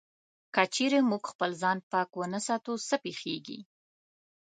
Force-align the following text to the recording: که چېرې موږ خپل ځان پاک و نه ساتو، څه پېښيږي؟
که 0.53 0.63
چېرې 0.75 0.99
موږ 1.09 1.23
خپل 1.31 1.51
ځان 1.61 1.77
پاک 1.91 2.09
و 2.15 2.23
نه 2.33 2.39
ساتو، 2.47 2.73
څه 2.87 2.95
پېښيږي؟ 3.03 3.59